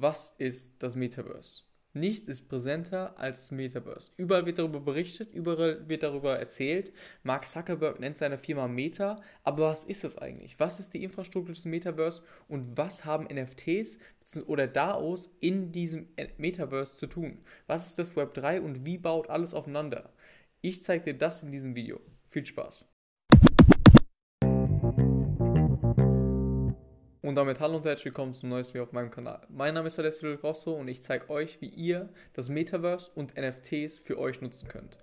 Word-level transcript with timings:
Was 0.00 0.32
ist 0.38 0.80
das 0.80 0.94
Metaverse? 0.94 1.62
Nichts 1.92 2.28
ist 2.28 2.48
präsenter 2.48 3.18
als 3.18 3.38
das 3.38 3.50
Metaverse. 3.50 4.12
Überall 4.16 4.46
wird 4.46 4.60
darüber 4.60 4.78
berichtet, 4.78 5.34
überall 5.34 5.88
wird 5.88 6.04
darüber 6.04 6.38
erzählt. 6.38 6.92
Mark 7.24 7.48
Zuckerberg 7.48 7.98
nennt 7.98 8.16
seine 8.16 8.38
Firma 8.38 8.68
Meta, 8.68 9.20
aber 9.42 9.70
was 9.70 9.84
ist 9.84 10.04
das 10.04 10.16
eigentlich? 10.16 10.60
Was 10.60 10.78
ist 10.78 10.94
die 10.94 11.02
Infrastruktur 11.02 11.52
des 11.52 11.64
Metaverse 11.64 12.22
und 12.46 12.76
was 12.76 13.04
haben 13.04 13.26
NFTs 13.26 13.98
oder 14.46 14.68
DAOs 14.68 15.36
in 15.40 15.72
diesem 15.72 16.06
Metaverse 16.36 16.94
zu 16.94 17.08
tun? 17.08 17.40
Was 17.66 17.88
ist 17.88 17.98
das 17.98 18.14
Web 18.14 18.34
3 18.34 18.60
und 18.60 18.86
wie 18.86 18.98
baut 18.98 19.28
alles 19.28 19.52
aufeinander? 19.52 20.12
Ich 20.60 20.84
zeige 20.84 21.06
dir 21.06 21.18
das 21.18 21.42
in 21.42 21.50
diesem 21.50 21.74
Video. 21.74 22.00
Viel 22.22 22.46
Spaß! 22.46 22.86
Und 27.28 27.34
damit 27.34 27.60
hallo 27.60 27.76
und 27.76 27.84
herzlich 27.84 28.06
willkommen 28.06 28.32
zum 28.32 28.48
neuesten 28.48 28.72
Video 28.72 28.84
auf 28.84 28.92
meinem 28.92 29.10
Kanal. 29.10 29.42
Mein 29.50 29.74
Name 29.74 29.88
ist 29.88 29.98
Alessio 29.98 30.30
Del 30.30 30.38
Grosso 30.38 30.72
und 30.72 30.88
ich 30.88 31.02
zeige 31.02 31.28
euch, 31.28 31.60
wie 31.60 31.68
ihr 31.68 32.08
das 32.32 32.48
Metaverse 32.48 33.10
und 33.14 33.34
NFTs 33.36 33.98
für 33.98 34.18
euch 34.18 34.40
nutzen 34.40 34.66
könnt. 34.66 34.96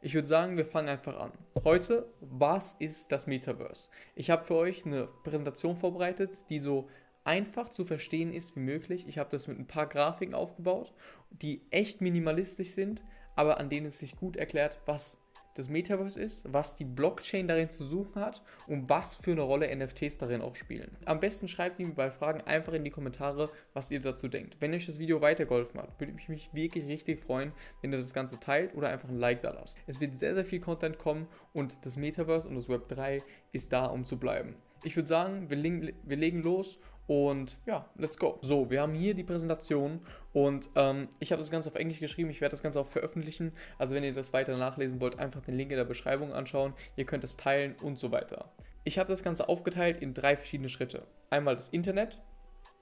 Ich 0.00 0.14
würde 0.14 0.28
sagen, 0.28 0.56
wir 0.56 0.64
fangen 0.64 0.88
einfach 0.88 1.18
an. 1.18 1.32
Heute, 1.64 2.06
was 2.20 2.74
ist 2.78 3.10
das 3.10 3.26
Metaverse? 3.26 3.88
Ich 4.14 4.30
habe 4.30 4.44
für 4.44 4.54
euch 4.54 4.86
eine 4.86 5.06
Präsentation 5.24 5.76
vorbereitet, 5.76 6.48
die 6.50 6.60
so 6.60 6.88
einfach 7.24 7.68
zu 7.68 7.84
verstehen 7.84 8.32
ist 8.32 8.54
wie 8.54 8.60
möglich. 8.60 9.08
Ich 9.08 9.18
habe 9.18 9.30
das 9.32 9.48
mit 9.48 9.58
ein 9.58 9.66
paar 9.66 9.88
Grafiken 9.88 10.34
aufgebaut, 10.34 10.92
die 11.30 11.62
echt 11.72 12.00
minimalistisch 12.00 12.70
sind, 12.70 13.02
aber 13.34 13.58
an 13.58 13.68
denen 13.68 13.86
es 13.86 13.98
sich 13.98 14.14
gut 14.14 14.36
erklärt, 14.36 14.80
was 14.86 15.18
das 15.54 15.68
Metaverse 15.68 16.20
ist, 16.20 16.52
was 16.52 16.74
die 16.74 16.84
Blockchain 16.84 17.48
darin 17.48 17.70
zu 17.70 17.84
suchen 17.84 18.20
hat 18.20 18.42
und 18.66 18.88
was 18.88 19.16
für 19.16 19.32
eine 19.32 19.42
Rolle 19.42 19.74
NFTs 19.74 20.18
darin 20.18 20.40
auch 20.40 20.56
spielen. 20.56 20.96
Am 21.04 21.20
besten 21.20 21.48
schreibt 21.48 21.78
mir 21.78 21.88
bei 21.88 22.10
Fragen 22.10 22.40
einfach 22.42 22.72
in 22.72 22.84
die 22.84 22.90
Kommentare, 22.90 23.50
was 23.74 23.90
ihr 23.90 24.00
dazu 24.00 24.28
denkt. 24.28 24.56
Wenn 24.60 24.74
euch 24.74 24.86
das 24.86 24.98
Video 24.98 25.20
weitergeholfen 25.20 25.80
hat, 25.80 25.98
würde 26.00 26.14
ich 26.16 26.28
mich 26.28 26.52
wirklich 26.52 26.86
richtig 26.86 27.20
freuen, 27.20 27.52
wenn 27.80 27.92
ihr 27.92 27.98
das 27.98 28.14
Ganze 28.14 28.40
teilt 28.40 28.74
oder 28.74 28.88
einfach 28.88 29.08
ein 29.08 29.18
Like 29.18 29.42
da 29.42 29.50
lasst. 29.50 29.76
Es 29.86 30.00
wird 30.00 30.16
sehr, 30.16 30.34
sehr 30.34 30.44
viel 30.44 30.60
Content 30.60 30.98
kommen 30.98 31.28
und 31.52 31.84
das 31.84 31.96
Metaverse 31.96 32.48
und 32.48 32.54
das 32.54 32.68
Web 32.68 32.88
3 32.88 33.22
ist 33.52 33.72
da, 33.72 33.86
um 33.86 34.04
zu 34.04 34.18
bleiben. 34.18 34.56
Ich 34.82 34.96
würde 34.96 35.08
sagen, 35.08 35.48
wir, 35.50 35.62
wir 36.02 36.16
legen 36.16 36.42
los 36.42 36.78
und 37.06 37.58
ja, 37.66 37.88
let's 37.96 38.16
go. 38.16 38.38
So, 38.42 38.70
wir 38.70 38.80
haben 38.80 38.94
hier 38.94 39.14
die 39.14 39.24
Präsentation 39.24 40.00
und 40.32 40.70
ähm, 40.76 41.08
ich 41.18 41.32
habe 41.32 41.40
das 41.40 41.50
Ganze 41.50 41.68
auf 41.68 41.74
Englisch 41.74 42.00
geschrieben. 42.00 42.30
Ich 42.30 42.40
werde 42.40 42.52
das 42.52 42.62
Ganze 42.62 42.80
auch 42.80 42.86
veröffentlichen. 42.86 43.52
Also 43.78 43.94
wenn 43.94 44.04
ihr 44.04 44.14
das 44.14 44.32
weiter 44.32 44.56
nachlesen 44.56 45.00
wollt, 45.00 45.18
einfach 45.18 45.42
den 45.42 45.56
Link 45.56 45.70
in 45.70 45.76
der 45.76 45.84
Beschreibung 45.84 46.32
anschauen. 46.32 46.74
Ihr 46.96 47.04
könnt 47.04 47.24
es 47.24 47.36
teilen 47.36 47.74
und 47.82 47.98
so 47.98 48.12
weiter. 48.12 48.52
Ich 48.84 48.98
habe 48.98 49.08
das 49.08 49.22
Ganze 49.22 49.48
aufgeteilt 49.48 49.98
in 49.98 50.14
drei 50.14 50.36
verschiedene 50.36 50.68
Schritte. 50.68 51.06
Einmal 51.30 51.54
das 51.54 51.68
Internet, 51.68 52.20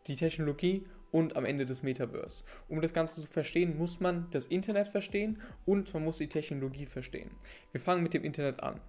die 0.07 0.17
Technologie 0.17 0.87
und 1.13 1.37
am 1.37 1.45
Ende 1.45 1.67
das 1.67 1.83
Metaverse. 1.83 2.45
Um 2.69 2.81
das 2.81 2.93
Ganze 2.93 3.21
zu 3.21 3.27
verstehen, 3.27 3.77
muss 3.77 4.01
man 4.01 4.29
das 4.31 4.47
Internet 4.47 4.89
verstehen 4.89 5.41
und 5.67 5.93
man 5.95 6.05
muss 6.05 6.19
die 6.19 6.29
Technologie 6.29 6.87
verstehen. 6.87 7.31
Wir 7.73 7.81
fangen 7.81 8.03
mit 8.03 8.15
dem 8.15 8.25
Internet 8.25 8.63
an. 8.63 8.81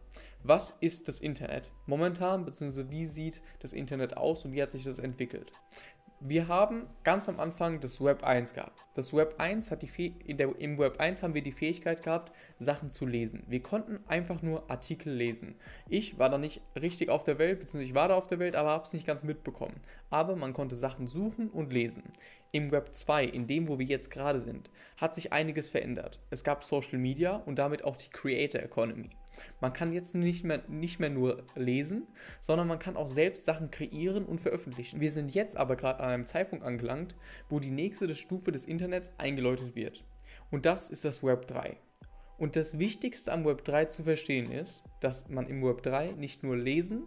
Was 0.44 0.76
ist 0.82 1.08
das 1.08 1.20
Internet 1.20 1.72
momentan, 1.86 2.46
beziehungsweise 2.46 2.90
wie 2.90 3.06
sieht 3.06 3.42
das 3.60 3.74
Internet 3.74 4.18
aus 4.18 4.44
und 4.46 4.54
wie 4.54 4.62
hat 4.62 4.72
sich 4.72 4.84
das 4.84 5.00
entwickelt? 5.00 5.52
Wir 6.24 6.48
haben 6.48 6.86
ganz 7.04 7.28
am 7.30 7.40
Anfang 7.40 7.80
das 7.80 8.00
Web 8.00 8.24
1 8.24 8.54
gehabt. 8.54 8.86
Das 8.94 9.12
Web 9.12 9.40
1 9.40 9.72
hat 9.72 9.82
die 9.82 10.14
in 10.24 10.38
der, 10.38 10.56
im 10.60 10.78
Web 10.78 11.00
1 11.00 11.24
haben 11.24 11.34
wir 11.34 11.42
die 11.42 11.52
Fähigkeit 11.52 12.04
gehabt, 12.04 12.32
Sachen 12.60 12.92
zu 12.92 13.08
lesen. 13.08 13.42
Wir 13.48 13.64
konnten 13.64 14.04
einfach 14.08 14.44
nur 14.44 14.70
Artikel 14.70 15.12
lesen. 15.12 15.56
Ich 15.90 16.20
war 16.20 16.30
da 16.30 16.38
nicht 16.38 16.62
richtig 16.80 17.10
auf 17.10 17.24
der 17.24 17.40
Welt, 17.40 17.60
beziehungsweise 17.60 17.90
ich 17.90 17.96
war 17.96 18.08
da 18.08 18.14
auf 18.14 18.28
der 18.28 18.38
Welt, 18.38 18.56
aber 18.56 18.70
habe 18.70 18.84
es 18.84 18.94
nicht 18.94 19.08
ganz 19.08 19.24
mitbekommen. 19.24 19.82
Aber 20.12 20.36
man 20.36 20.54
konnte 20.54 20.76
Sachen 20.76 21.08
suchen 21.08 21.50
und 21.50 21.74
lesen. 21.74 22.04
Im 22.52 22.72
Web 22.72 22.94
2, 22.94 23.26
in 23.26 23.48
dem, 23.48 23.68
wo 23.68 23.80
wir 23.80 23.88
jetzt 23.88 24.12
gerade 24.12 24.42
sind, 24.42 24.70
hat 24.98 25.16
sich 25.16 25.34
einiges 25.34 25.72
verändert. 25.72 26.20
Es 26.30 26.44
gab 26.44 26.64
Social 26.64 27.00
Media 27.00 27.38
und 27.38 27.58
damit 27.58 27.84
auch 27.84 27.98
die 27.98 28.12
Creator 28.12 28.62
Economy. 28.62 29.10
Man 29.60 29.74
kann 29.74 29.94
jetzt 29.94 30.16
nicht 30.16 30.44
mehr, 30.44 30.64
nicht 30.68 31.00
mehr 31.00 31.09
nur 31.09 31.44
lesen, 31.56 32.08
sondern 32.40 32.68
man 32.68 32.80
kann 32.80 32.97
auch 32.97 33.08
selbst 33.08 33.46
Sachen 33.46 33.72
kreieren 33.72 34.25
und 34.25 34.42
veröffentlichen. 34.42 35.00
Wir 35.00 35.12
sind 35.12 35.34
jetzt 35.34 35.58
aber 35.58 35.75
gerade 35.75 36.00
an 36.00 36.09
einem 36.09 36.25
Zeitpunkt 36.25 36.66
angelangt, 36.66 37.16
wo 37.50 37.59
die 37.59 37.72
nächste 37.72 38.14
Stufe 38.16 38.52
des 38.52 38.66
Internets 38.66 39.12
eingeläutet 39.18 39.75
wird. 39.75 40.03
Und 40.50 40.66
das 40.66 40.90
ist 40.90 41.06
das 41.06 41.24
Web 41.24 41.47
3. 41.47 41.78
Und 42.38 42.56
das 42.56 42.80
Wichtigste 42.80 43.31
am 43.31 43.46
Web 43.46 43.64
3 43.64 43.86
zu 43.86 44.03
verstehen 44.03 44.52
ist, 44.52 44.84
dass 45.00 45.30
man 45.30 45.48
im 45.48 45.63
Web 45.63 45.84
3 45.84 46.13
nicht 46.13 46.44
nur 46.44 46.58
lesen, 46.58 47.03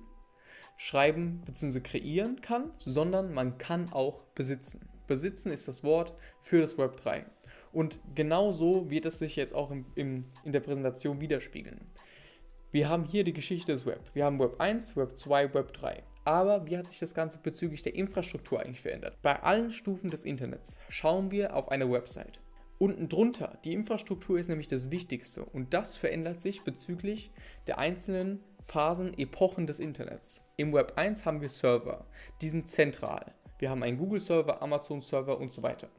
schreiben 0.77 1.43
bzw. 1.45 1.81
kreieren 1.81 2.41
kann, 2.41 2.71
sondern 2.77 3.33
man 3.33 3.59
kann 3.59 3.93
auch 3.93 4.25
besitzen. 4.35 4.89
Besitzen 5.07 5.51
ist 5.51 5.69
das 5.69 5.85
Wort 5.85 6.15
für 6.41 6.61
das 6.61 6.79
Web 6.79 6.97
3. 6.97 7.27
Und 7.73 8.01
genau 8.15 8.53
so 8.53 8.89
wird 8.89 9.05
es 9.05 9.19
sich 9.19 9.37
jetzt 9.37 9.55
auch 9.55 9.71
im, 9.71 9.85
im, 9.97 10.23
in 10.45 10.53
der 10.53 10.61
Präsentation 10.61 11.21
widerspiegeln. 11.21 11.81
Wir 12.75 12.89
haben 12.89 13.05
hier 13.05 13.23
die 13.23 13.33
Geschichte 13.33 13.71
des 13.71 13.87
Web. 13.87 14.01
Wir 14.15 14.25
haben 14.25 14.41
Web 14.41 14.57
1, 14.59 14.97
Web 14.97 15.17
2, 15.17 15.55
Web 15.55 15.73
3. 15.75 16.03
Aber 16.25 16.67
wie 16.67 16.77
hat 16.77 16.89
sich 16.89 16.99
das 16.99 17.15
Ganze 17.15 17.39
bezüglich 17.39 17.83
der 17.83 17.95
Infrastruktur 17.95 18.59
eigentlich 18.59 18.81
verändert? 18.81 19.17
Bei 19.23 19.41
allen 19.45 19.71
Stufen 19.71 20.11
des 20.11 20.25
Internets 20.25 20.77
schauen 20.89 21.31
wir 21.31 21.55
auf 21.55 21.71
eine 21.71 21.89
Website. 21.89 22.41
Unten 22.79 23.09
drunter, 23.09 23.59
die 23.65 23.75
Infrastruktur 23.75 24.41
ist 24.41 24.49
nämlich 24.49 24.67
das 24.67 24.91
Wichtigste 24.91 25.45
und 25.45 25.73
das 25.73 25.97
verändert 25.97 26.41
sich 26.41 26.65
bezüglich 26.65 27.31
der 27.69 27.79
einzelnen 27.79 28.43
Phasen, 28.61 29.17
Epochen 29.17 29.69
des 29.69 29.79
Internets. 29.79 30.43
Im 30.57 30.73
Web 30.73 30.95
1 30.97 31.25
haben 31.25 31.43
wir 31.43 31.51
Server, 31.51 32.09
die 32.43 32.49
sind 32.49 32.69
zentral. 32.69 33.35
Wir 33.61 33.71
haben 33.71 33.85
einen 33.85 33.99
Google-Server, 33.99 34.61
Amazon-Server 34.61 35.39
und 35.39 35.53
so 35.53 35.63
weiter. 35.63 35.91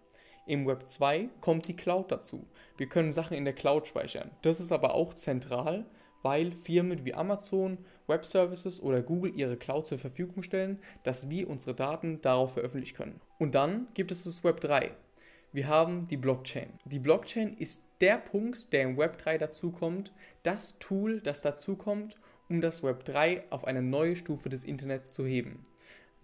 Im 0.46 0.68
Web 0.68 0.90
2 0.90 1.30
kommt 1.40 1.69
die 1.69 1.78
Cloud 1.78 2.12
dazu. 2.12 2.46
Wir 2.75 2.90
können 2.90 3.13
Sachen 3.13 3.38
in 3.38 3.46
der 3.46 3.56
Cloud 3.56 3.88
speichern. 3.88 4.31
Das 4.42 4.59
ist 4.59 4.74
aber 4.74 4.94
auch 4.94 5.13
zentral, 5.13 5.86
weil 6.25 6.53
Firmen 6.53 7.06
wie 7.06 7.13
Amazon, 7.13 7.78
Web 8.08 8.25
Services 8.25 8.81
oder 8.81 9.03
Google 9.03 9.36
ihre 9.36 9.58
Cloud 9.58 9.86
zur 9.86 10.00
Verfügung 10.00 10.41
stellen, 10.41 10.80
dass 11.03 11.30
wir 11.30 11.47
unsere 11.47 11.75
Daten 11.75 12.19
darauf 12.24 12.53
veröffentlichen 12.53 12.97
können. 12.97 13.22
Und 13.38 13.53
dann 13.53 13.90
gibt 13.94 14.12
es 14.12 14.24
das 14.24 14.44
Web 14.44 14.59
3. 14.59 14.90
Wir 15.52 15.68
haben 15.68 16.06
die 16.06 16.18
Blockchain. 16.18 16.74
Die 16.86 16.97
Blockchain 16.97 17.56
ist 17.56 17.84
der 18.02 18.18
Punkt, 18.18 18.74
der 18.74 18.81
im 18.81 18.97
Web 18.97 19.19
3 19.19 19.38
dazukommt, 19.38 20.13
das 20.41 20.80
Tool, 20.80 21.22
das 21.22 21.44
dazukommt, 21.44 22.16
um 22.50 22.59
das 22.59 22.81
Web 22.81 23.06
3 23.06 23.44
auf 23.52 23.66
eine 23.66 23.84
neue 23.84 24.16
Stufe 24.16 24.50
des 24.50 24.63
Internets 24.63 25.12
zu 25.12 25.28
heben. 25.28 25.68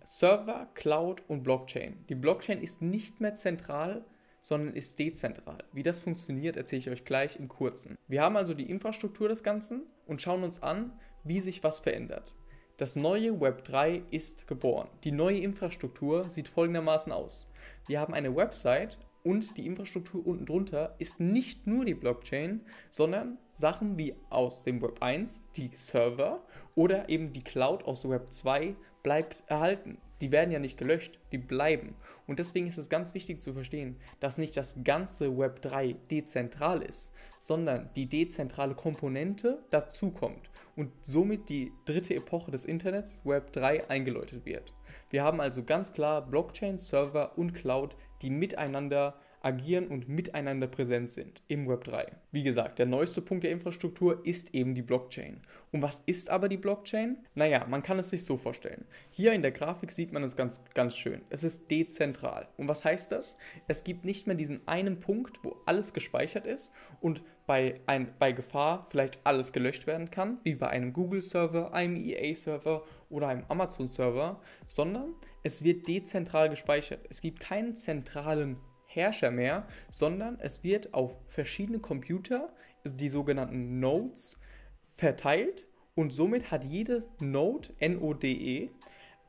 Server, 0.04 0.68
Cloud 0.74 1.22
und 1.28 1.44
Blockchain. 1.44 2.04
Die 2.10 2.16
Blockchain 2.16 2.60
ist 2.60 2.82
nicht 2.82 3.22
mehr 3.22 3.36
zentral, 3.36 4.04
sondern 4.42 4.76
ist 4.76 5.00
dezentral. 5.00 5.64
Wie 5.72 5.84
das 5.84 6.02
funktioniert, 6.02 6.58
erzähle 6.58 6.80
ich 6.80 6.90
euch 6.90 7.06
gleich 7.06 7.38
im 7.38 7.48
kurzen. 7.48 7.98
Wir 8.08 8.22
haben 8.24 8.36
also 8.36 8.54
die 8.54 8.70
Infrastruktur 8.70 9.30
des 9.30 9.44
Ganzen 9.44 9.84
und 10.06 10.22
schauen 10.22 10.44
uns 10.44 10.62
an, 10.62 11.00
wie 11.24 11.40
sich 11.40 11.64
was 11.64 11.80
verändert. 11.80 12.36
Das 12.78 12.96
neue 12.96 13.40
Web 13.40 13.64
3 13.64 14.02
ist 14.10 14.48
geboren. 14.48 14.90
Die 15.04 15.12
neue 15.12 15.38
Infrastruktur 15.38 16.30
sieht 16.30 16.48
folgendermaßen 16.48 17.12
aus. 17.12 17.48
Wir 17.88 18.00
haben 18.00 18.16
eine 18.16 18.36
Website 18.36 18.98
und 19.24 19.56
die 19.58 19.68
Infrastruktur 19.68 20.26
unten 20.26 20.48
drunter 20.48 20.96
ist 20.98 21.20
nicht 21.20 21.68
nur 21.68 21.86
die 21.86 21.94
Blockchain, 21.94 22.62
sondern 22.90 23.38
Sachen 23.54 24.00
wie 24.00 24.16
aus 24.32 24.64
dem 24.64 24.82
Web 24.82 25.04
1, 25.04 25.44
die 25.56 25.70
Server 25.76 26.44
oder 26.74 27.08
eben 27.08 27.32
die 27.32 27.44
Cloud 27.44 27.84
aus 27.84 28.10
Web 28.10 28.34
2 28.34 28.76
bleibt 29.04 29.44
erhalten 29.46 30.00
die 30.22 30.32
werden 30.32 30.52
ja 30.52 30.60
nicht 30.60 30.78
gelöscht, 30.78 31.20
die 31.32 31.38
bleiben. 31.38 31.96
Und 32.28 32.40
deswegen 32.40 32.68
ist 32.68 32.78
es 32.78 32.90
ganz 32.90 33.14
wichtig 33.14 33.42
zu 33.42 33.54
verstehen, 33.54 33.98
dass 34.20 34.38
nicht 34.38 34.56
das 34.56 34.76
ganze 34.84 35.38
Web 35.38 35.62
3 35.62 35.96
dezentral 36.10 36.82
ist, 36.82 37.12
sondern 37.40 37.90
die 37.96 38.08
dezentrale 38.08 38.76
Komponente 38.76 39.64
dazukommt 39.72 40.50
und 40.76 40.92
somit 41.02 41.50
die 41.50 41.74
dritte 41.86 42.16
Epoche 42.16 42.52
des 42.52 42.66
Internets, 42.66 43.20
Web 43.24 43.52
3, 43.52 43.90
eingeläutet 43.90 44.46
wird. 44.46 44.74
Wir 45.10 45.24
haben 45.24 45.42
also 45.42 45.64
ganz 45.64 45.92
klar 45.92 46.26
Blockchain, 46.26 46.78
Server 46.78 47.38
und 47.38 47.54
Cloud, 47.54 47.98
die 48.22 48.30
miteinander 48.30 49.20
agieren 49.42 49.88
und 49.88 50.08
miteinander 50.08 50.68
präsent 50.68 51.10
sind 51.10 51.42
im 51.48 51.68
Web 51.68 51.84
3. 51.84 52.08
Wie 52.32 52.44
gesagt, 52.44 52.80
der 52.80 52.86
neueste 52.86 53.22
Punkt 53.22 53.44
der 53.44 53.52
Infrastruktur 53.52 54.26
ist 54.26 54.54
eben 54.54 54.76
die 54.76 54.82
Blockchain. 54.82 55.42
Und 55.72 55.82
was 55.82 56.04
ist 56.06 56.30
aber 56.30 56.48
die 56.48 56.58
Blockchain? 56.58 57.18
Naja, 57.34 57.66
man 57.70 57.82
kann 57.82 58.00
es 58.00 58.10
sich 58.10 58.24
so 58.24 58.38
vorstellen. 58.38 58.86
Hier 59.10 59.34
in 59.34 59.42
der 59.42 59.52
Grafik 59.52 59.92
sieht 59.92 60.12
man 60.12 60.24
es 60.24 60.36
ganz, 60.36 60.62
ganz 60.74 60.96
schön. 60.96 61.22
Es 61.30 61.44
ist 61.44 61.72
dezentral. 61.72 62.48
Und 62.58 62.68
was 62.68 62.86
heißt 62.86 63.12
das? 63.12 63.38
Es 63.68 63.84
gibt 63.84 64.06
nicht 64.06 64.28
mehr 64.28 64.36
diesen 64.36 64.68
einen 64.68 65.00
Punkt, 65.00 65.40
wo 65.44 65.58
alles 65.66 65.94
gespeichert 65.94 66.46
ist 66.46 66.72
und 67.00 67.24
bei, 67.48 67.82
ein, 67.88 68.14
bei 68.20 68.32
Gefahr 68.32 68.86
vielleicht 68.90 69.20
alles 69.26 69.52
gelöscht 69.52 69.88
werden 69.88 70.12
kann, 70.12 70.40
wie 70.44 70.56
bei 70.56 70.70
einem 70.70 70.94
Google-Server, 70.94 71.74
einem 71.74 71.96
EA-Server 71.96 72.84
oder 73.10 73.28
einem 73.28 73.46
Amazon-Server, 73.48 74.40
sondern 74.68 75.16
es 75.44 75.64
wird 75.64 75.88
dezentral 75.88 76.50
gespeichert. 76.50 77.06
Es 77.10 77.22
gibt 77.22 77.40
keinen 77.40 77.76
zentralen 77.76 78.58
Herrscher 78.94 79.32
mehr, 79.32 79.68
sondern 79.90 80.40
es 80.40 80.64
wird 80.64 80.94
auf 80.94 81.18
verschiedene 81.28 81.80
Computer, 81.80 82.54
die 82.84 83.10
sogenannten 83.10 83.80
Nodes, 83.80 84.38
verteilt 84.82 85.68
und 85.96 86.12
somit 86.12 86.52
hat 86.52 86.64
jede 86.64 87.06
Node, 87.20 87.70
N-O-D-E, 87.80 88.70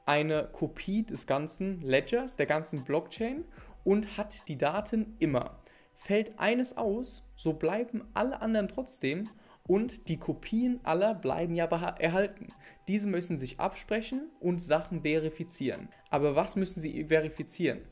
eine 0.07 0.49
Kopie 0.53 1.05
des 1.05 1.27
ganzen 1.27 1.81
Ledgers, 1.81 2.37
der 2.37 2.47
ganzen 2.47 2.85
Blockchain 2.85 3.45
und 3.85 4.17
hat 4.17 4.49
die 4.49 4.59
Daten 4.59 5.17
immer. 5.19 5.61
Fällt 5.93 6.39
eines 6.39 6.77
aus, 6.77 7.25
so 7.37 7.53
bleiben 7.53 8.05
alle 8.15 8.41
anderen 8.41 8.69
trotzdem 8.69 9.29
und 9.67 10.09
die 10.09 10.19
Kopien 10.19 10.81
aller 10.83 11.15
bleiben 11.15 11.55
ja 11.55 11.67
erhalten. 11.67 12.49
Diese 12.89 13.07
müssen 13.07 13.39
sich 13.39 13.61
absprechen 13.61 14.31
und 14.41 14.61
Sachen 14.61 15.03
verifizieren. 15.03 15.89
Aber 16.11 16.35
was 16.35 16.57
müssen 16.57 16.81
sie 16.81 17.05
verifizieren? 17.05 17.83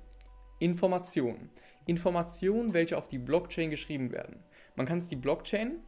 Informationen. 0.60 1.50
Informationen, 1.86 2.74
welche 2.74 2.96
auf 2.96 3.08
die 3.08 3.18
Blockchain 3.18 3.70
geschrieben 3.70 4.12
werden. 4.12 4.44
Man 4.76 4.86
kann 4.86 5.00
sich 5.00 5.08
die 5.08 5.16
Blockchain 5.16 5.80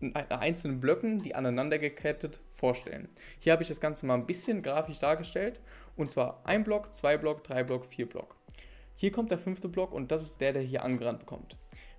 in 0.00 0.16
einzelnen 0.16 0.80
Blöcken, 0.80 1.20
die 1.20 1.34
aneinander 1.34 1.78
gekettet, 1.78 2.40
vorstellen. 2.50 3.08
Hier 3.38 3.52
habe 3.52 3.62
ich 3.62 3.68
das 3.68 3.80
Ganze 3.80 4.06
mal 4.06 4.14
ein 4.14 4.26
bisschen 4.26 4.62
grafisch 4.62 4.98
dargestellt. 4.98 5.60
Und 5.96 6.10
zwar 6.10 6.44
ein 6.44 6.64
Block, 6.64 6.92
zwei 6.92 7.16
Block, 7.16 7.44
drei 7.44 7.62
Block, 7.62 7.84
vier 7.84 8.08
Block. 8.08 8.36
Hier 8.96 9.12
kommt 9.12 9.30
der 9.30 9.38
fünfte 9.38 9.68
Block 9.68 9.92
und 9.92 10.10
das 10.10 10.22
ist 10.22 10.40
der, 10.40 10.52
der 10.52 10.62
hier 10.62 10.82
angerannt 10.82 11.20
bekommt. 11.20 11.56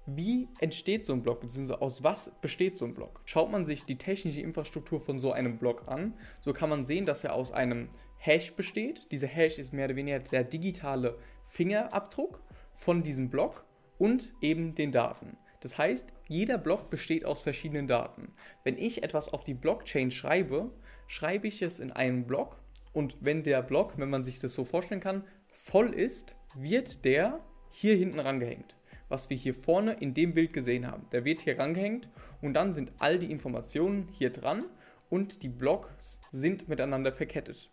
Wie 0.07 0.50
entsteht 0.60 1.04
so 1.04 1.13
ein 1.13 1.24
Block, 1.24 1.42
beziehungsweise 1.42 1.81
aus 1.81 2.04
was 2.04 2.31
besteht 2.42 2.78
so 2.78 2.86
ein 2.86 2.94
Block? 2.94 3.21
Schaut 3.25 3.51
man 3.51 3.66
sich 3.66 3.86
die 3.86 3.98
technische 3.98 4.42
Infrastruktur 4.42 5.00
von 5.00 5.19
so 5.19 5.31
einem 5.31 5.57
Block 5.57 5.88
an, 5.88 6.13
so 6.42 6.54
kann 6.54 6.69
man 6.69 6.83
sehen, 6.83 7.06
dass 7.06 7.24
er 7.24 7.33
aus 7.33 7.51
einem 7.51 7.89
Hash 8.25 8.54
besteht. 8.54 9.12
Dieser 9.12 9.27
Hash 9.27 9.60
ist 9.60 9.74
mehr 9.74 9.86
oder 9.86 9.95
weniger 9.95 10.19
der 10.19 10.44
digitale 10.44 11.18
Fingerabdruck 11.44 12.42
von 12.74 13.04
diesem 13.04 13.30
Block 13.30 13.66
und 13.98 14.33
eben 14.42 14.75
den 14.75 14.92
Daten. 14.92 15.38
Das 15.62 15.77
heißt, 15.77 16.13
jeder 16.27 16.57
Block 16.57 16.89
besteht 16.89 17.25
aus 17.25 17.42
verschiedenen 17.42 17.88
Daten. 17.88 18.33
Wenn 18.63 18.77
ich 18.77 19.04
etwas 19.04 19.30
auf 19.30 19.44
die 19.44 19.54
Blockchain 19.54 20.12
schreibe, 20.12 20.72
schreibe 21.07 21.48
ich 21.48 21.62
es 21.62 21.80
in 21.80 21.92
einen 21.92 22.27
Block 22.27 22.62
und 22.94 23.18
wenn 23.22 23.44
der 23.44 23.62
Block, 23.62 23.98
wenn 23.98 24.10
man 24.10 24.24
sich 24.24 24.39
das 24.39 24.54
so 24.54 24.63
vorstellen 24.63 25.01
kann, 25.01 25.24
voll 25.48 25.94
ist, 25.94 26.36
wird 26.56 27.06
der 27.06 27.39
hier 27.71 27.95
hinten 27.95 28.19
rangehängt 28.19 28.75
was 29.10 29.30
wir 29.30 29.38
hier 29.38 29.54
vorne 29.54 29.94
in 29.94 30.13
dem 30.13 30.33
Bild 30.33 30.54
gesehen 30.54 30.88
haben. 30.88 31.07
Der 31.12 31.25
wird 31.25 31.42
hier 31.42 31.60
rangehängt 31.60 32.10
und 32.42 32.54
dann 32.54 32.74
sind 32.74 32.92
all 33.00 33.19
die 33.19 33.31
Informationen 33.31 34.07
hier 34.12 34.31
dran 34.31 34.66
und 35.10 35.44
die 35.44 35.50
Blocks 35.50 36.19
sind 36.31 36.68
miteinander 36.68 37.12
verkettet. 37.12 37.69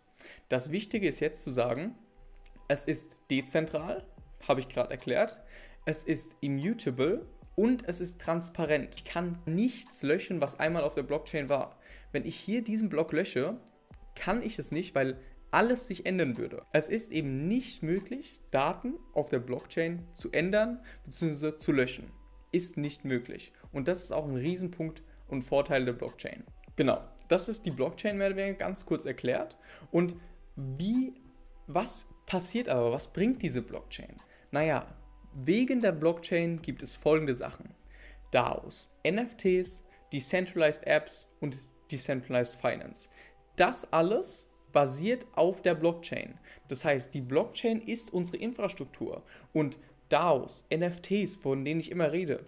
Das 0.49 0.71
Wichtige 0.71 1.07
ist 1.07 1.19
jetzt 1.19 1.43
zu 1.43 1.51
sagen, 1.51 1.95
es 2.67 2.83
ist 2.83 3.23
dezentral, 3.29 4.05
habe 4.47 4.59
ich 4.59 4.69
gerade 4.69 4.91
erklärt, 4.91 5.41
es 5.85 6.03
ist 6.03 6.35
immutable 6.41 7.25
und 7.55 7.87
es 7.87 8.01
ist 8.01 8.19
transparent. 8.21 8.95
Ich 8.95 9.03
kann 9.03 9.37
nichts 9.45 10.01
löschen, 10.03 10.41
was 10.41 10.59
einmal 10.59 10.83
auf 10.83 10.95
der 10.95 11.03
Blockchain 11.03 11.49
war. 11.49 11.77
Wenn 12.11 12.25
ich 12.25 12.35
hier 12.35 12.63
diesen 12.63 12.89
Block 12.89 13.11
lösche, 13.11 13.57
kann 14.15 14.41
ich 14.41 14.59
es 14.59 14.71
nicht, 14.71 14.95
weil 14.95 15.19
alles 15.51 15.87
sich 15.87 16.05
ändern 16.05 16.37
würde. 16.37 16.63
Es 16.71 16.89
ist 16.89 17.11
eben 17.11 17.47
nicht 17.47 17.83
möglich, 17.83 18.39
Daten 18.49 18.95
auf 19.13 19.29
der 19.29 19.39
Blockchain 19.39 20.03
zu 20.13 20.31
ändern 20.31 20.79
bzw. 21.05 21.57
zu 21.57 21.71
löschen. 21.71 22.11
Ist 22.51 22.77
nicht 22.77 23.05
möglich. 23.05 23.53
Und 23.71 23.87
das 23.87 24.03
ist 24.03 24.11
auch 24.11 24.27
ein 24.27 24.35
Riesenpunkt 24.35 25.03
und 25.27 25.43
Vorteil 25.43 25.85
der 25.85 25.93
Blockchain. 25.93 26.43
Genau, 26.75 27.01
das 27.33 27.49
ist 27.49 27.65
die 27.65 27.71
Blockchain 27.71 28.15
mehr 28.15 28.27
oder 28.27 28.37
weniger 28.37 28.59
ganz 28.59 28.85
kurz 28.85 29.05
erklärt. 29.05 29.57
Und 29.91 30.15
wie, 30.55 31.15
was 31.65 32.05
passiert 32.27 32.69
aber, 32.69 32.91
was 32.91 33.11
bringt 33.11 33.41
diese 33.41 33.63
Blockchain? 33.63 34.17
Naja, 34.51 34.85
wegen 35.33 35.81
der 35.81 35.93
Blockchain 35.93 36.61
gibt 36.61 36.83
es 36.83 36.93
folgende 36.93 37.33
Sachen. 37.33 37.73
DAOs, 38.29 38.91
NFTs, 39.03 39.83
Decentralized 40.11 40.85
Apps 40.85 41.27
und 41.39 41.63
Decentralized 41.91 42.53
Finance. 42.53 43.09
Das 43.55 43.91
alles 43.91 44.47
basiert 44.71 45.25
auf 45.33 45.63
der 45.63 45.73
Blockchain. 45.73 46.37
Das 46.67 46.85
heißt, 46.85 47.15
die 47.15 47.21
Blockchain 47.21 47.81
ist 47.81 48.13
unsere 48.13 48.37
Infrastruktur 48.37 49.23
und 49.53 49.79
DAOs, 50.09 50.65
NFTs, 50.71 51.37
von 51.37 51.65
denen 51.65 51.79
ich 51.79 51.89
immer 51.89 52.11
rede, 52.11 52.43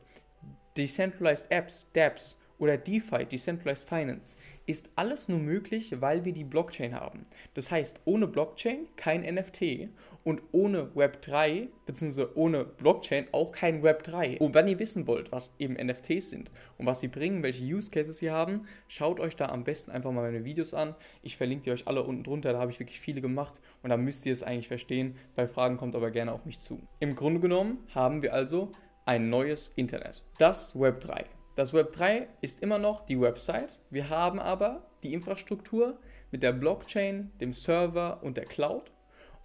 Decentralized 0.77 1.49
Apps, 1.49 1.87
DApps 1.93 2.37
oder 2.59 2.77
DeFi, 2.77 3.25
Decentralized 3.25 3.87
Finance, 3.87 4.35
ist 4.65 4.89
alles 4.95 5.29
nur 5.29 5.39
möglich, 5.39 6.01
weil 6.01 6.25
wir 6.25 6.33
die 6.33 6.43
Blockchain 6.43 6.95
haben. 6.95 7.25
Das 7.53 7.71
heißt, 7.71 8.01
ohne 8.05 8.27
Blockchain 8.27 8.87
kein 8.95 9.21
NFT 9.21 9.89
und 10.23 10.41
ohne 10.51 10.89
Web3 10.95 11.67
bzw. 11.85 12.25
ohne 12.33 12.65
Blockchain 12.65 13.27
auch 13.31 13.51
kein 13.51 13.83
Web3. 13.83 14.39
Und 14.39 14.55
wenn 14.55 14.67
ihr 14.67 14.79
wissen 14.79 15.05
wollt, 15.07 15.31
was 15.31 15.53
eben 15.59 15.75
NFTs 15.75 16.31
sind 16.31 16.51
und 16.77 16.87
was 16.87 16.99
sie 16.99 17.07
bringen, 17.07 17.43
welche 17.43 17.63
Use 17.63 17.91
Cases 17.91 18.17
sie 18.17 18.31
haben, 18.31 18.67
schaut 18.87 19.19
euch 19.19 19.35
da 19.35 19.47
am 19.47 19.63
besten 19.63 19.91
einfach 19.91 20.11
mal 20.11 20.23
meine 20.23 20.43
Videos 20.43 20.73
an. 20.73 20.95
Ich 21.21 21.37
verlinke 21.37 21.65
die 21.65 21.71
euch 21.71 21.87
alle 21.87 22.03
unten 22.03 22.23
drunter, 22.23 22.53
da 22.53 22.59
habe 22.59 22.71
ich 22.71 22.79
wirklich 22.79 22.99
viele 22.99 23.21
gemacht 23.21 23.61
und 23.83 23.91
da 23.91 23.97
müsst 23.97 24.25
ihr 24.25 24.33
es 24.33 24.43
eigentlich 24.43 24.67
verstehen. 24.67 25.15
Bei 25.35 25.47
Fragen 25.47 25.77
kommt 25.77 25.95
aber 25.95 26.09
gerne 26.09 26.33
auf 26.33 26.45
mich 26.45 26.59
zu. 26.59 26.81
Im 26.99 27.15
Grunde 27.15 27.39
genommen 27.39 27.85
haben 27.93 28.23
wir 28.23 28.33
also 28.33 28.71
ein 29.05 29.29
neues 29.29 29.71
Internet, 29.75 30.23
das 30.39 30.75
Web3. 30.75 31.25
Das 31.55 31.73
Web 31.73 31.93
3 31.93 32.27
ist 32.41 32.61
immer 32.61 32.79
noch 32.79 33.05
die 33.05 33.19
Website. 33.19 33.79
Wir 33.89 34.09
haben 34.09 34.39
aber 34.39 34.85
die 35.03 35.13
Infrastruktur 35.13 35.97
mit 36.29 36.43
der 36.43 36.51
Blockchain, 36.51 37.31
dem 37.39 37.53
Server 37.53 38.19
und 38.23 38.35
der 38.35 38.43
Cloud. 38.43 38.91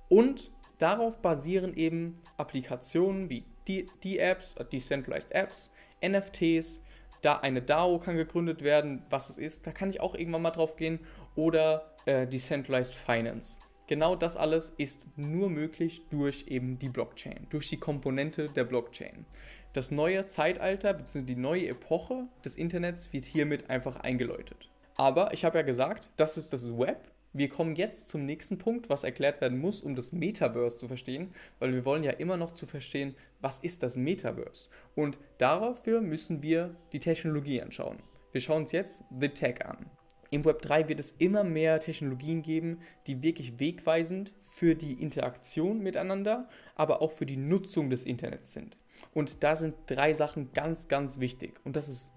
Und 0.08 0.50
darauf 0.78 1.22
basieren 1.22 1.72
eben 1.74 2.14
Applikationen 2.36 3.30
wie 3.30 3.44
die, 3.68 3.88
die 4.02 4.18
Apps, 4.18 4.54
äh, 4.54 4.64
Decentralized 4.64 5.30
Apps, 5.30 5.70
NFTs. 6.04 6.82
Da 7.22 7.36
eine 7.36 7.62
DAO 7.62 8.00
kann 8.00 8.16
gegründet 8.16 8.62
werden, 8.62 9.04
was 9.08 9.30
es 9.30 9.38
ist, 9.38 9.66
da 9.68 9.70
kann 9.70 9.90
ich 9.90 10.00
auch 10.00 10.16
irgendwann 10.16 10.42
mal 10.42 10.50
drauf 10.50 10.74
gehen. 10.74 10.98
Oder 11.36 11.94
äh, 12.06 12.26
Decentralized 12.26 12.92
Finance. 12.92 13.60
Genau 13.90 14.14
das 14.14 14.36
alles 14.36 14.72
ist 14.78 15.08
nur 15.16 15.50
möglich 15.50 16.02
durch 16.10 16.44
eben 16.46 16.78
die 16.78 16.88
Blockchain, 16.88 17.48
durch 17.50 17.68
die 17.70 17.76
Komponente 17.76 18.48
der 18.48 18.62
Blockchain. 18.62 19.26
Das 19.72 19.90
neue 19.90 20.26
Zeitalter 20.26 20.94
bzw. 20.94 21.22
die 21.24 21.34
neue 21.34 21.66
Epoche 21.66 22.28
des 22.44 22.54
Internets 22.54 23.12
wird 23.12 23.24
hiermit 23.24 23.68
einfach 23.68 23.96
eingeläutet. 23.96 24.70
Aber 24.94 25.34
ich 25.34 25.44
habe 25.44 25.58
ja 25.58 25.62
gesagt, 25.62 26.08
das 26.16 26.36
ist 26.36 26.52
das 26.52 26.78
Web. 26.78 27.10
Wir 27.32 27.48
kommen 27.48 27.74
jetzt 27.74 28.08
zum 28.10 28.26
nächsten 28.26 28.58
Punkt, 28.58 28.88
was 28.90 29.02
erklärt 29.02 29.40
werden 29.40 29.58
muss, 29.58 29.82
um 29.82 29.96
das 29.96 30.12
Metaverse 30.12 30.78
zu 30.78 30.86
verstehen, 30.86 31.34
weil 31.58 31.72
wir 31.72 31.84
wollen 31.84 32.04
ja 32.04 32.12
immer 32.12 32.36
noch 32.36 32.52
zu 32.52 32.66
verstehen, 32.66 33.16
was 33.40 33.58
ist 33.58 33.82
das 33.82 33.96
Metaverse? 33.96 34.68
Und 34.94 35.18
dafür 35.38 36.00
müssen 36.00 36.44
wir 36.44 36.76
die 36.92 37.00
Technologie 37.00 37.60
anschauen. 37.60 37.98
Wir 38.30 38.40
schauen 38.40 38.62
uns 38.62 38.70
jetzt 38.70 39.02
The 39.18 39.30
Tech 39.30 39.66
an. 39.66 39.90
Im 40.30 40.44
Web 40.44 40.62
3 40.62 40.88
wird 40.88 41.00
es 41.00 41.10
immer 41.18 41.42
mehr 41.42 41.80
Technologien 41.80 42.42
geben, 42.42 42.78
die 43.08 43.22
wirklich 43.22 43.58
wegweisend 43.58 44.32
für 44.38 44.76
die 44.76 45.02
Interaktion 45.02 45.80
miteinander, 45.80 46.48
aber 46.76 47.02
auch 47.02 47.10
für 47.10 47.26
die 47.26 47.36
Nutzung 47.36 47.90
des 47.90 48.04
Internets 48.04 48.52
sind. 48.52 48.78
Und 49.12 49.42
da 49.42 49.56
sind 49.56 49.74
drei 49.86 50.12
Sachen 50.12 50.52
ganz, 50.52 50.86
ganz 50.86 51.18
wichtig. 51.18 51.60
Und 51.64 51.74
das 51.74 51.88
ist 51.88 52.12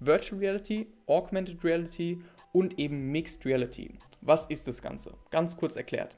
Virtual 0.00 0.40
Reality, 0.40 0.86
Augmented 1.06 1.62
Reality 1.62 2.22
und 2.52 2.78
eben 2.78 3.10
Mixed 3.12 3.44
Reality. 3.44 3.98
Was 4.22 4.46
ist 4.46 4.66
das 4.66 4.80
Ganze? 4.80 5.12
Ganz 5.30 5.56
kurz 5.56 5.76
erklärt. 5.76 6.16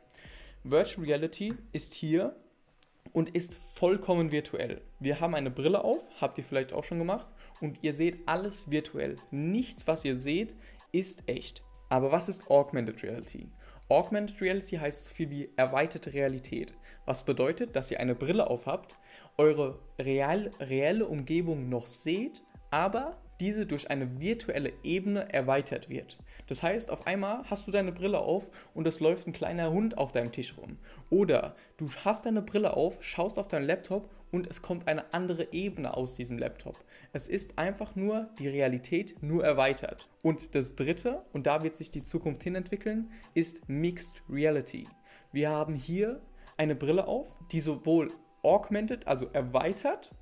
Virtual 0.62 1.04
Reality 1.06 1.54
ist 1.72 1.94
hier 1.94 2.36
und 3.12 3.30
ist 3.30 3.54
vollkommen 3.54 4.30
virtuell. 4.30 4.82
Wir 5.00 5.20
haben 5.20 5.34
eine 5.34 5.50
Brille 5.50 5.82
auf, 5.82 6.06
habt 6.20 6.38
ihr 6.38 6.44
vielleicht 6.44 6.72
auch 6.72 6.84
schon 6.84 6.98
gemacht, 6.98 7.26
und 7.60 7.78
ihr 7.82 7.92
seht 7.92 8.20
alles 8.26 8.70
virtuell. 8.70 9.16
Nichts, 9.30 9.86
was 9.86 10.04
ihr 10.04 10.16
seht, 10.16 10.54
ist 10.92 11.22
echt. 11.26 11.62
Aber 11.88 12.12
was 12.12 12.28
ist 12.28 12.48
Augmented 12.50 13.02
Reality? 13.02 13.48
Augmented 13.88 14.40
Reality 14.40 14.76
heißt 14.76 15.06
so 15.06 15.14
viel 15.14 15.30
wie 15.30 15.50
erweiterte 15.56 16.12
Realität. 16.12 16.74
Was 17.06 17.24
bedeutet, 17.24 17.74
dass 17.74 17.90
ihr 17.90 17.98
eine 17.98 18.14
Brille 18.14 18.48
aufhabt, 18.48 18.94
eure 19.36 19.80
real, 19.98 20.50
reelle 20.60 21.06
Umgebung 21.06 21.68
noch 21.68 21.88
seht, 21.88 22.42
aber 22.70 23.20
diese 23.40 23.66
durch 23.66 23.90
eine 23.90 24.20
virtuelle 24.20 24.72
Ebene 24.82 25.32
erweitert 25.32 25.88
wird. 25.88 26.18
Das 26.46 26.62
heißt, 26.62 26.90
auf 26.90 27.06
einmal 27.06 27.42
hast 27.48 27.66
du 27.66 27.70
deine 27.70 27.92
Brille 27.92 28.18
auf 28.20 28.50
und 28.74 28.86
es 28.86 29.00
läuft 29.00 29.26
ein 29.26 29.32
kleiner 29.32 29.70
Hund 29.70 29.98
auf 29.98 30.12
deinem 30.12 30.30
Tisch 30.30 30.56
rum. 30.56 30.78
Oder 31.08 31.56
du 31.78 31.88
hast 32.04 32.26
deine 32.26 32.42
Brille 32.42 32.76
auf, 32.76 33.02
schaust 33.02 33.38
auf 33.38 33.48
deinen 33.48 33.66
Laptop 33.66 34.10
und 34.30 34.46
es 34.48 34.62
kommt 34.62 34.86
eine 34.86 35.12
andere 35.14 35.52
Ebene 35.52 35.96
aus 35.96 36.16
diesem 36.16 36.38
Laptop. 36.38 36.84
Es 37.12 37.26
ist 37.26 37.58
einfach 37.58 37.96
nur 37.96 38.28
die 38.38 38.48
Realität 38.48 39.22
nur 39.22 39.44
erweitert. 39.44 40.08
Und 40.22 40.54
das 40.54 40.76
dritte, 40.76 41.24
und 41.32 41.46
da 41.46 41.62
wird 41.62 41.76
sich 41.76 41.90
die 41.90 42.02
Zukunft 42.02 42.42
hinentwickeln, 42.42 43.10
ist 43.34 43.68
Mixed 43.68 44.22
Reality. 44.28 44.86
Wir 45.32 45.50
haben 45.50 45.74
hier 45.74 46.20
eine 46.56 46.74
Brille 46.74 47.06
auf, 47.06 47.34
die 47.52 47.60
sowohl 47.60 48.12
augmented, 48.42 49.06
also 49.06 49.26
erweitert, 49.32 50.14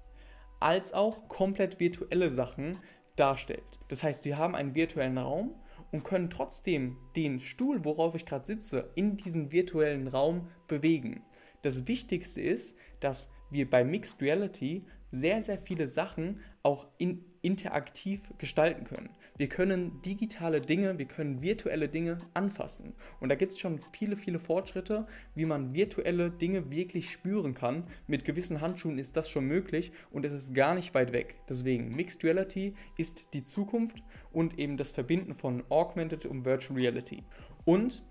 als 0.61 0.93
auch 0.93 1.29
komplett 1.29 1.81
virtuelle 1.81 2.31
Sachen 2.31 2.79
darstellt. 3.19 3.79
Das 3.89 4.03
heißt, 4.03 4.25
wir 4.25 4.39
haben 4.39 4.55
einen 4.55 4.75
virtuellen 4.75 5.19
Raum 5.19 5.55
und 5.91 6.05
können 6.05 6.31
trotzdem 6.31 6.97
den 7.17 7.41
Stuhl, 7.41 7.85
worauf 7.85 8.15
ich 8.15 8.27
gerade 8.27 8.47
sitze, 8.47 8.91
in 8.95 9.17
diesem 9.17 9.53
virtuellen 9.53 10.09
Raum 10.09 10.49
bewegen. 10.67 11.23
Das 11.63 11.89
Wichtigste 11.89 12.41
ist, 12.41 12.77
dass 13.01 13.31
wir 13.51 13.69
bei 13.69 13.85
Mixed 13.85 14.21
Reality 14.21 14.85
sehr, 15.11 15.43
sehr 15.43 15.59
viele 15.59 15.89
Sachen 15.89 16.41
auch 16.63 16.87
in, 16.99 17.25
interaktiv 17.41 18.33
gestalten 18.39 18.85
können. 18.85 19.11
Wir 19.39 19.49
können 19.49 20.03
digitale 20.03 20.61
Dinge, 20.61 20.99
wir 20.99 21.07
können 21.07 21.41
virtuelle 21.41 21.89
Dinge 21.89 22.19
anfassen. 22.35 22.93
Und 23.21 23.29
da 23.29 23.37
gibt 23.37 23.53
es 23.53 23.61
schon 23.61 23.79
viele, 23.93 24.17
viele 24.17 24.41
Fortschritte, 24.41 25.07
wie 25.37 25.45
man 25.45 25.73
virtuelle 25.73 26.33
Dinge 26.33 26.73
wirklich 26.73 27.13
spüren 27.13 27.55
kann. 27.55 27.85
Mit 28.09 28.25
gewissen 28.25 28.61
Handschuhen 28.61 28.99
ist 28.99 29.17
das 29.17 29.31
schon 29.31 29.45
möglich 29.45 29.93
und 30.11 30.27
es 30.27 30.33
ist 30.33 30.55
gar 30.55 30.75
nicht 30.75 30.93
weit 30.93 31.13
weg. 31.13 31.37
Deswegen, 31.49 31.95
Mixed 31.95 32.25
Reality 32.25 32.75
ist 32.97 33.29
die 33.33 33.45
Zukunft 33.45 34.03
und 34.33 34.59
eben 34.59 34.77
das 34.77 34.91
Verbinden 34.91 35.35
von 35.35 35.63
Augmented 35.69 36.27
und 36.27 36.45
Virtual 36.45 36.77
Reality. 36.77 37.23
Und 37.65 38.03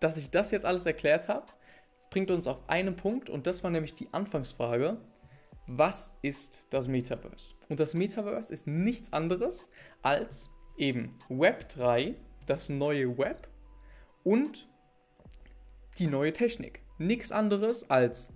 dass 0.00 0.16
ich 0.16 0.30
das 0.30 0.50
jetzt 0.50 0.64
alles 0.64 0.84
erklärt 0.84 1.28
habe, 1.28 1.46
bringt 2.10 2.32
uns 2.32 2.48
auf 2.48 2.68
einen 2.68 2.96
Punkt 2.96 3.30
und 3.30 3.46
das 3.46 3.62
war 3.62 3.70
nämlich 3.70 3.94
die 3.94 4.08
Anfangsfrage. 4.12 4.98
Was 5.68 6.12
ist 6.22 6.66
das 6.70 6.88
Metaverse? 6.88 7.54
Und 7.68 7.78
das 7.78 7.94
Metaverse 7.94 8.52
ist 8.52 8.66
nichts 8.66 9.12
anderes 9.12 9.70
als 10.02 10.50
eben 10.76 11.10
Web 11.28 11.68
3, 11.70 12.14
das 12.46 12.68
neue 12.68 13.16
Web 13.18 13.48
und 14.24 14.68
die 15.98 16.06
neue 16.06 16.32
Technik. 16.32 16.80
Nichts 16.98 17.32
anderes 17.32 17.88
als 17.90 18.32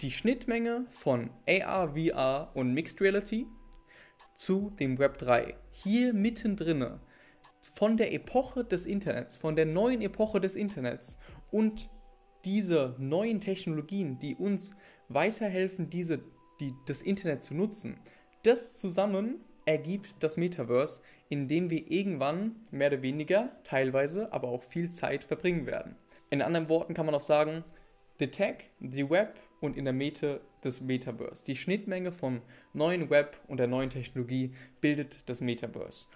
die 0.00 0.10
Schnittmenge 0.10 0.84
von 0.88 1.30
AR, 1.48 1.94
VR 1.96 2.50
und 2.54 2.74
Mixed 2.74 3.00
Reality 3.00 3.46
zu 4.34 4.70
dem 4.78 4.98
Web 4.98 5.18
3. 5.18 5.56
Hier 5.70 6.12
mittendrin 6.12 6.98
von 7.60 7.96
der 7.96 8.12
Epoche 8.12 8.64
des 8.64 8.86
Internets, 8.86 9.36
von 9.36 9.56
der 9.56 9.66
neuen 9.66 10.02
Epoche 10.02 10.40
des 10.40 10.56
Internets 10.56 11.18
und 11.50 11.88
diese 12.44 12.94
neuen 12.98 13.40
Technologien, 13.40 14.18
die 14.18 14.34
uns 14.34 14.72
weiterhelfen, 15.08 15.88
diese, 15.88 16.22
die, 16.60 16.74
das 16.86 17.00
Internet 17.00 17.42
zu 17.42 17.54
nutzen, 17.54 17.98
das 18.42 18.74
zusammen 18.74 19.40
ergibt 19.66 20.14
das 20.20 20.36
Metaverse, 20.36 21.00
in 21.28 21.48
dem 21.48 21.70
wir 21.70 21.90
irgendwann 21.90 22.56
mehr 22.70 22.88
oder 22.88 23.02
weniger, 23.02 23.50
teilweise, 23.64 24.32
aber 24.32 24.48
auch 24.48 24.62
viel 24.62 24.90
Zeit 24.90 25.24
verbringen 25.24 25.66
werden. 25.66 25.96
In 26.30 26.42
anderen 26.42 26.68
Worten 26.68 26.94
kann 26.94 27.06
man 27.06 27.14
auch 27.14 27.20
sagen, 27.20 27.64
the 28.18 28.28
Tech, 28.28 28.70
the 28.80 29.08
Web 29.08 29.38
und 29.60 29.76
in 29.76 29.84
der 29.84 29.94
Mitte 29.94 30.40
des 30.62 30.80
Metaverse. 30.80 31.44
Die 31.44 31.56
Schnittmenge 31.56 32.12
vom 32.12 32.42
neuen 32.72 33.10
Web 33.10 33.40
und 33.48 33.58
der 33.58 33.66
neuen 33.66 33.90
Technologie 33.90 34.54
bildet 34.80 35.28
das 35.28 35.40
Metaverse. 35.40 36.06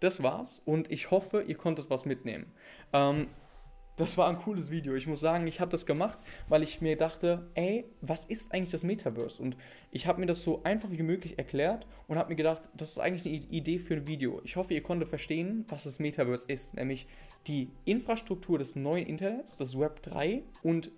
Das 0.00 0.22
war's 0.22 0.62
und 0.64 0.90
ich 0.90 1.10
hoffe, 1.10 1.42
ihr 1.42 1.56
konntet 1.56 1.90
was 1.90 2.04
mitnehmen. 2.04 2.52
Ähm, 2.92 3.26
das 3.98 4.16
war 4.16 4.28
ein 4.28 4.38
cooles 4.38 4.70
Video. 4.70 4.94
Ich 4.94 5.06
muss 5.06 5.20
sagen, 5.20 5.46
ich 5.46 5.60
habe 5.60 5.70
das 5.70 5.84
gemacht, 5.84 6.18
weil 6.48 6.62
ich 6.62 6.80
mir 6.80 6.96
dachte, 6.96 7.50
ey, 7.54 7.84
was 8.00 8.24
ist 8.24 8.52
eigentlich 8.52 8.70
das 8.70 8.84
Metaverse? 8.84 9.42
Und 9.42 9.56
ich 9.90 10.06
habe 10.06 10.20
mir 10.20 10.26
das 10.26 10.42
so 10.42 10.62
einfach 10.62 10.90
wie 10.90 11.02
möglich 11.02 11.36
erklärt 11.36 11.86
und 12.06 12.16
habe 12.16 12.30
mir 12.30 12.36
gedacht, 12.36 12.70
das 12.74 12.90
ist 12.90 12.98
eigentlich 12.98 13.26
eine 13.26 13.52
Idee 13.52 13.78
für 13.78 13.94
ein 13.94 14.06
Video. 14.06 14.40
Ich 14.44 14.56
hoffe, 14.56 14.72
ihr 14.72 14.82
konntet 14.82 15.08
verstehen, 15.08 15.64
was 15.68 15.84
das 15.84 15.98
Metaverse 15.98 16.46
ist, 16.48 16.74
nämlich 16.74 17.08
die 17.46 17.70
Infrastruktur 17.84 18.58
des 18.58 18.76
neuen 18.76 19.06
Internets, 19.06 19.56
das 19.56 19.78
Web 19.78 20.00
3 20.02 20.42
und 20.62 20.90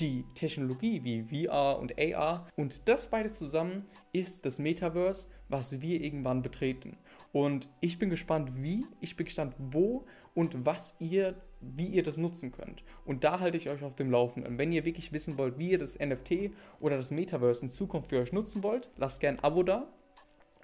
die 0.00 0.24
Technologie 0.34 1.02
wie 1.04 1.46
VR 1.46 1.78
und 1.78 1.98
AR 1.98 2.48
und 2.56 2.88
das 2.88 3.08
beides 3.08 3.36
zusammen 3.36 3.84
ist 4.12 4.44
das 4.46 4.58
Metaverse, 4.58 5.28
was 5.48 5.80
wir 5.80 6.00
irgendwann 6.00 6.42
betreten. 6.42 6.96
Und 7.32 7.68
ich 7.80 7.98
bin 7.98 8.10
gespannt, 8.10 8.62
wie, 8.62 8.86
ich 9.00 9.16
bin 9.16 9.24
gespannt, 9.24 9.54
wo 9.58 10.04
und 10.34 10.66
was 10.66 10.94
ihr, 10.98 11.34
wie 11.60 11.86
ihr 11.86 12.02
das 12.02 12.18
nutzen 12.18 12.52
könnt. 12.52 12.84
Und 13.04 13.24
da 13.24 13.40
halte 13.40 13.56
ich 13.56 13.70
euch 13.70 13.82
auf 13.82 13.94
dem 13.94 14.10
Laufenden. 14.10 14.58
Wenn 14.58 14.72
ihr 14.72 14.84
wirklich 14.84 15.12
wissen 15.12 15.38
wollt, 15.38 15.58
wie 15.58 15.70
ihr 15.70 15.78
das 15.78 15.98
NFT 15.98 16.50
oder 16.80 16.96
das 16.96 17.10
Metaverse 17.10 17.64
in 17.64 17.70
Zukunft 17.70 18.10
für 18.10 18.18
euch 18.18 18.32
nutzen 18.32 18.62
wollt, 18.62 18.90
lasst 18.96 19.20
gerne 19.20 19.38
ein 19.38 19.44
Abo 19.44 19.62
da. 19.62 19.90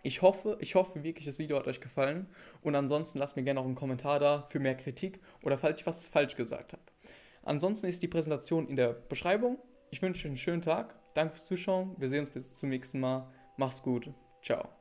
Ich 0.03 0.23
hoffe, 0.23 0.59
ich 0.61 0.75
hoffe 0.75 1.03
wirklich, 1.03 1.27
das 1.27 1.39
Video 1.39 1.59
hat 1.59 1.67
euch 1.67 1.81
gefallen. 1.81 2.27
Und 2.61 2.75
ansonsten 2.75 3.19
lasst 3.19 3.37
mir 3.37 3.43
gerne 3.43 3.61
auch 3.61 3.65
einen 3.65 3.75
Kommentar 3.75 4.19
da 4.19 4.43
für 4.43 4.61
mehr 4.61 4.77
Kritik 4.77 5.21
oder 5.43 5.57
falls 5.57 5.81
ich 5.81 5.87
was 5.87 6.07
falsch 6.07 6.37
gesagt 6.37 6.75
habe. 6.75 6.83
Ansonsten 7.49 7.87
ist 7.87 8.02
die 8.02 8.09
Präsentation 8.09 8.69
in 8.69 8.76
der 8.76 8.93
Beschreibung. 8.93 9.59
Ich 9.90 10.02
wünsche 10.02 10.21
euch 10.21 10.26
einen 10.26 10.37
schönen 10.37 10.61
Tag. 10.61 10.95
Danke 11.14 11.33
fürs 11.33 11.47
Zuschauen. 11.47 11.95
Wir 11.97 12.11
sehen 12.11 12.21
uns 12.21 12.28
bis 12.28 12.55
zum 12.55 12.69
nächsten 12.69 13.00
Mal. 13.00 13.33
Mach's 13.57 13.83
gut. 13.83 14.12
Ciao. 14.43 14.78